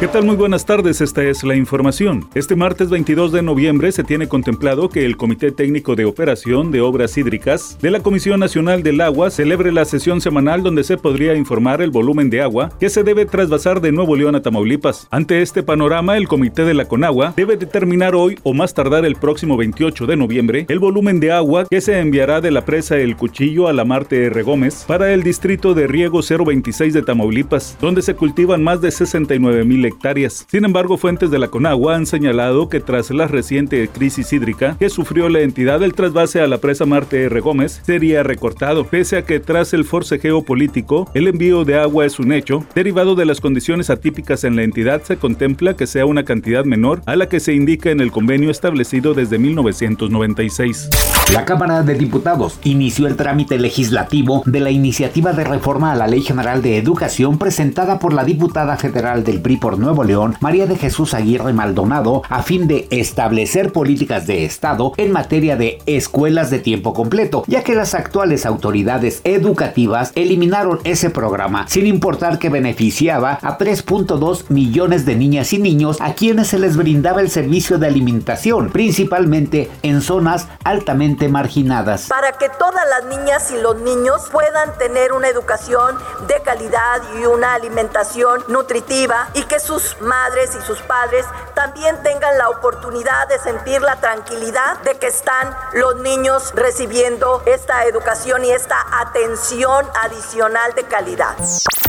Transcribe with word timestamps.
¿Qué 0.00 0.06
tal? 0.06 0.24
Muy 0.24 0.36
buenas 0.36 0.64
tardes, 0.64 1.00
esta 1.00 1.24
es 1.24 1.42
la 1.42 1.56
información. 1.56 2.28
Este 2.36 2.54
martes 2.54 2.88
22 2.88 3.32
de 3.32 3.42
noviembre 3.42 3.90
se 3.90 4.04
tiene 4.04 4.28
contemplado 4.28 4.88
que 4.88 5.04
el 5.04 5.16
Comité 5.16 5.50
Técnico 5.50 5.96
de 5.96 6.04
Operación 6.04 6.70
de 6.70 6.80
Obras 6.80 7.18
Hídricas 7.18 7.76
de 7.82 7.90
la 7.90 7.98
Comisión 7.98 8.38
Nacional 8.38 8.84
del 8.84 9.00
Agua 9.00 9.28
celebre 9.30 9.72
la 9.72 9.84
sesión 9.84 10.20
semanal 10.20 10.62
donde 10.62 10.84
se 10.84 10.98
podría 10.98 11.34
informar 11.34 11.82
el 11.82 11.90
volumen 11.90 12.30
de 12.30 12.42
agua 12.42 12.70
que 12.78 12.90
se 12.90 13.02
debe 13.02 13.26
trasvasar 13.26 13.80
de 13.80 13.90
Nuevo 13.90 14.14
León 14.14 14.36
a 14.36 14.40
Tamaulipas. 14.40 15.08
Ante 15.10 15.42
este 15.42 15.64
panorama, 15.64 16.16
el 16.16 16.28
Comité 16.28 16.64
de 16.64 16.74
la 16.74 16.84
Conagua 16.84 17.34
debe 17.36 17.56
determinar 17.56 18.14
hoy 18.14 18.38
o 18.44 18.54
más 18.54 18.74
tardar 18.74 19.04
el 19.04 19.16
próximo 19.16 19.56
28 19.56 20.06
de 20.06 20.16
noviembre 20.16 20.66
el 20.68 20.78
volumen 20.78 21.18
de 21.18 21.32
agua 21.32 21.66
que 21.68 21.80
se 21.80 21.98
enviará 21.98 22.40
de 22.40 22.52
la 22.52 22.64
presa 22.64 22.98
El 22.98 23.16
Cuchillo 23.16 23.66
a 23.66 23.72
la 23.72 23.84
Marte 23.84 24.26
R. 24.26 24.42
Gómez 24.44 24.84
para 24.86 25.12
el 25.12 25.24
distrito 25.24 25.74
de 25.74 25.88
riego 25.88 26.20
026 26.22 26.94
de 26.94 27.02
Tamaulipas, 27.02 27.76
donde 27.80 28.02
se 28.02 28.14
cultivan 28.14 28.62
más 28.62 28.80
de 28.80 28.92
69 28.92 29.64
mil 29.64 29.87
hectáreas. 29.88 30.46
Sin 30.48 30.64
embargo, 30.64 30.96
fuentes 30.96 31.30
de 31.30 31.38
la 31.38 31.48
Conagua 31.48 31.96
han 31.96 32.06
señalado 32.06 32.68
que 32.68 32.80
tras 32.80 33.10
la 33.10 33.26
reciente 33.26 33.88
crisis 33.88 34.32
hídrica 34.32 34.76
que 34.78 34.90
sufrió 34.90 35.28
la 35.28 35.40
entidad, 35.40 35.82
el 35.82 35.94
trasvase 35.94 36.40
a 36.40 36.46
la 36.46 36.58
presa 36.58 36.86
Marte 36.86 37.24
R. 37.24 37.40
Gómez 37.40 37.80
sería 37.84 38.22
recortado, 38.22 38.86
pese 38.86 39.16
a 39.16 39.24
que 39.24 39.40
tras 39.40 39.72
el 39.72 39.84
forcejeo 39.84 40.42
político, 40.42 41.10
el 41.14 41.28
envío 41.28 41.64
de 41.64 41.78
agua 41.78 42.06
es 42.06 42.18
un 42.18 42.32
hecho, 42.32 42.64
derivado 42.74 43.14
de 43.14 43.24
las 43.24 43.40
condiciones 43.40 43.90
atípicas 43.90 44.44
en 44.44 44.56
la 44.56 44.62
entidad, 44.62 45.02
se 45.02 45.16
contempla 45.16 45.74
que 45.74 45.86
sea 45.86 46.06
una 46.06 46.24
cantidad 46.24 46.64
menor 46.64 47.02
a 47.06 47.16
la 47.16 47.28
que 47.28 47.40
se 47.40 47.54
indica 47.54 47.90
en 47.90 48.00
el 48.00 48.12
convenio 48.12 48.50
establecido 48.50 49.14
desde 49.14 49.38
1996. 49.38 50.90
La 51.32 51.44
Cámara 51.44 51.82
de 51.82 51.94
Diputados 51.94 52.58
inició 52.64 53.06
el 53.06 53.16
trámite 53.16 53.58
legislativo 53.58 54.42
de 54.46 54.60
la 54.60 54.70
iniciativa 54.70 55.32
de 55.32 55.44
reforma 55.44 55.92
a 55.92 55.94
la 55.96 56.06
Ley 56.06 56.22
General 56.22 56.62
de 56.62 56.78
Educación 56.78 57.38
presentada 57.38 57.98
por 57.98 58.12
la 58.12 58.24
diputada 58.24 58.76
federal 58.76 59.24
del 59.24 59.40
PRI 59.40 59.56
por 59.56 59.77
Nuevo 59.78 60.04
León, 60.04 60.36
María 60.40 60.66
de 60.66 60.76
Jesús 60.76 61.14
Aguirre 61.14 61.52
Maldonado, 61.52 62.22
a 62.28 62.42
fin 62.42 62.68
de 62.68 62.86
establecer 62.90 63.72
políticas 63.72 64.26
de 64.26 64.44
Estado 64.44 64.92
en 64.96 65.12
materia 65.12 65.56
de 65.56 65.78
escuelas 65.86 66.50
de 66.50 66.58
tiempo 66.58 66.92
completo, 66.92 67.44
ya 67.46 67.62
que 67.62 67.74
las 67.74 67.94
actuales 67.94 68.46
autoridades 68.46 69.20
educativas 69.24 70.12
eliminaron 70.14 70.80
ese 70.84 71.10
programa 71.10 71.66
sin 71.68 71.86
importar 71.86 72.38
que 72.38 72.48
beneficiaba 72.48 73.38
a 73.42 73.58
3.2 73.58 74.44
millones 74.48 75.06
de 75.06 75.16
niñas 75.16 75.52
y 75.52 75.58
niños 75.58 75.98
a 76.00 76.14
quienes 76.14 76.48
se 76.48 76.58
les 76.58 76.76
brindaba 76.76 77.20
el 77.20 77.30
servicio 77.30 77.78
de 77.78 77.86
alimentación, 77.86 78.70
principalmente 78.70 79.70
en 79.82 80.00
zonas 80.00 80.48
altamente 80.64 81.28
marginadas. 81.28 82.06
Para 82.08 82.32
que 82.32 82.48
todas 82.48 82.84
las 82.88 83.04
niñas 83.06 83.50
y 83.50 83.60
los 83.60 83.80
niños 83.80 84.28
puedan 84.30 84.76
tener 84.78 85.12
una 85.12 85.28
educación 85.28 85.96
de 86.26 86.40
calidad 86.42 87.02
y 87.20 87.26
una 87.26 87.54
alimentación 87.54 88.42
nutritiva 88.48 89.30
y 89.34 89.42
que 89.42 89.60
sus 89.68 90.00
madres 90.00 90.56
y 90.58 90.62
sus 90.62 90.80
padres 90.80 91.26
también 91.52 92.02
tengan 92.02 92.38
la 92.38 92.48
oportunidad 92.48 93.28
de 93.28 93.38
sentir 93.38 93.82
la 93.82 93.96
tranquilidad 93.96 94.78
de 94.78 94.98
que 94.98 95.08
están 95.08 95.54
los 95.74 95.96
niños 95.96 96.52
recibiendo 96.54 97.42
esta 97.44 97.84
educación 97.84 98.46
y 98.46 98.50
esta 98.50 98.78
atención 98.90 99.86
adicional 100.02 100.74
de 100.74 100.84
calidad. 100.84 101.36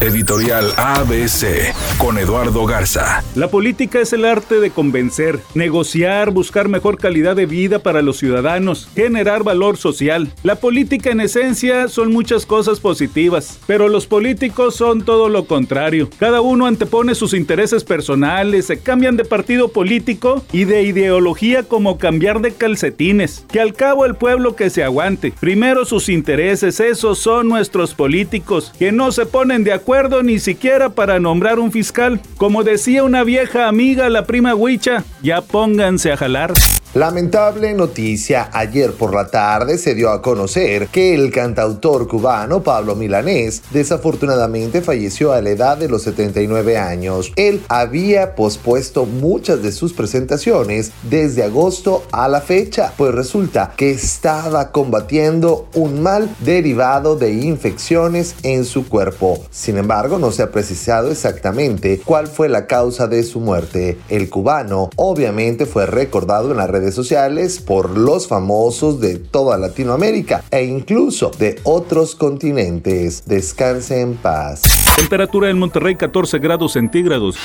Editorial 0.02 0.72
ABC 0.78 1.76
con 1.98 2.18
Eduardo 2.18 2.66
Garza. 2.66 3.22
La 3.36 3.50
política 3.50 4.00
es 4.00 4.14
el 4.14 4.24
arte 4.24 4.62
de 4.62 4.72
convencer, 4.72 5.42
negociar, 5.56 6.32
buscar 6.32 6.70
mejor 6.70 6.98
calidad 6.98 7.36
de 7.36 7.46
vida 7.46 7.80
para 7.80 8.02
los 8.02 8.16
ciudadanos, 8.16 8.88
generar 8.96 9.44
valor 9.44 9.76
social. 9.76 10.32
La 10.42 10.56
política 10.56 11.12
en 11.12 11.20
esencia 11.20 11.90
son 11.90 12.14
muchas 12.14 12.46
cosas 12.46 12.80
positivas, 12.80 13.60
pero 13.68 13.90
los 13.90 14.08
políticos 14.08 14.76
son 14.76 15.04
todo 15.04 15.28
lo 15.28 15.44
contrario. 15.48 16.10
Cada 16.18 16.40
uno 16.40 16.66
antepone 16.66 17.14
sus 17.14 17.34
intereses 17.34 17.84
personales, 17.84 18.68
se 18.68 18.80
cambian 18.80 19.18
de 19.18 19.26
partido 19.26 19.68
político 19.68 20.46
y 20.54 20.64
de 20.64 20.84
ideología 20.84 21.64
como 21.64 21.98
cambiar 21.98 22.40
de 22.40 22.54
calcetines. 22.54 23.46
Que 23.52 23.60
al 23.60 23.74
cabo 23.74 24.06
el 24.06 24.16
pueblo 24.16 24.56
que 24.56 24.70
se 24.70 24.82
aguante. 24.82 25.34
Primero 25.42 25.84
sus 25.84 26.08
intereses, 26.08 26.80
esos 26.80 27.20
son 27.20 27.50
nuestros 27.50 27.94
políticos, 27.94 28.72
que 28.80 28.94
no 28.94 29.12
se 29.12 29.26
ponen 29.26 29.66
de 29.66 29.74
acuerdo 29.74 29.89
ni 30.24 30.38
siquiera 30.38 30.90
para 30.90 31.20
nombrar 31.20 31.58
un 31.58 31.72
fiscal. 31.72 32.22
Como 32.38 32.64
decía 32.64 33.04
una 33.04 33.24
vieja 33.24 33.68
amiga, 33.68 34.08
la 34.10 34.28
prima 34.28 34.54
Huicha, 34.54 35.04
ya 35.22 35.42
pónganse 35.42 36.12
a 36.12 36.18
jalar. 36.18 36.54
Lamentable 36.96 37.72
noticia, 37.76 38.50
ayer 38.52 38.94
por 38.94 39.14
la 39.14 39.28
tarde 39.28 39.78
se 39.78 39.94
dio 39.94 40.10
a 40.10 40.24
conocer 40.24 40.88
que 40.88 41.14
el 41.14 41.32
cantautor 41.32 42.08
cubano 42.08 42.64
Pablo 42.64 42.96
Milanés 42.96 43.62
desafortunadamente 43.70 44.82
falleció 44.82 45.32
a 45.32 45.40
la 45.44 45.52
edad 45.52 45.78
de 45.78 45.88
los 45.88 46.02
79 46.02 46.80
años. 46.80 47.32
Él 47.36 47.62
había 47.70 48.34
pospuesto 48.34 49.06
muchas 49.06 49.62
de 49.62 49.72
sus 49.72 49.94
presentaciones 49.94 50.92
desde 51.04 51.44
agosto 51.44 52.06
a 52.12 52.28
la 52.28 52.42
fecha, 52.42 52.92
pues 52.98 53.14
resulta 53.14 53.72
que 53.78 53.92
estaba 53.92 54.72
combatiendo 54.72 55.68
un 55.76 56.02
mal 56.02 56.28
derivado 56.40 57.16
de 57.16 57.34
infecciones 57.34 58.34
en 58.42 58.66
su 58.66 58.90
cuerpo. 58.90 59.46
Sin 59.52 59.78
embargo, 59.78 60.18
no 60.18 60.32
se 60.32 60.42
ha 60.42 60.50
precisado 60.50 61.12
exactamente 61.12 62.02
cuál 62.04 62.26
fue 62.26 62.50
la 62.50 62.66
causa 62.66 63.06
de 63.06 63.22
su 63.22 63.40
muerte. 63.42 64.00
El 64.10 64.28
cubano 64.28 64.90
obviamente 65.10 65.66
fue 65.66 65.86
recordado 65.86 66.52
en 66.52 66.58
la 66.58 66.68
redes 66.68 66.94
sociales 66.94 67.60
por 67.60 67.98
los 67.98 68.28
famosos 68.28 69.00
de 69.00 69.18
toda 69.18 69.58
Latinoamérica 69.58 70.44
e 70.52 70.64
incluso 70.64 71.32
de 71.40 71.60
otros 71.64 72.16
continentes. 72.16 73.26
Descanse 73.26 74.02
en 74.02 74.16
paz. 74.16 74.64
Temperatura 74.96 75.50
en 75.50 75.58
Monterrey 75.58 75.96
14 75.96 76.38
grados 76.40 76.74
centígrados. 76.74 77.38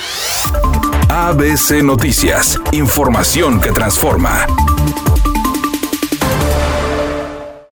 ABC 1.08 1.82
Noticias, 1.82 2.60
información 2.72 3.60
que 3.60 3.72
transforma. 3.72 4.46